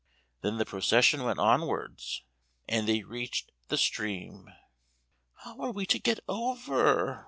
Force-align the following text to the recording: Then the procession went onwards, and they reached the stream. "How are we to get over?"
Then 0.41 0.57
the 0.57 0.65
procession 0.65 1.21
went 1.23 1.37
onwards, 1.37 2.23
and 2.67 2.87
they 2.87 3.03
reached 3.03 3.51
the 3.67 3.77
stream. 3.77 4.51
"How 5.43 5.61
are 5.61 5.71
we 5.71 5.85
to 5.85 5.99
get 5.99 6.21
over?" 6.27 7.19